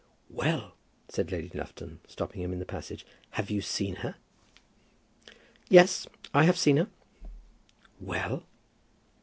"Well!" 0.31 0.73
said 1.09 1.31
Lady 1.31 1.51
Lufton, 1.55 1.99
stopping 2.07 2.41
him 2.41 2.51
in 2.51 2.57
the 2.57 2.65
passage, 2.65 3.05
"have 3.37 3.51
you 3.51 3.61
seen 3.61 3.97
her?" 3.97 4.15
"Yes; 5.69 6.07
I 6.33 6.45
have 6.45 6.57
seen 6.57 6.77
her." 6.77 6.87
"Well?" 7.99 8.41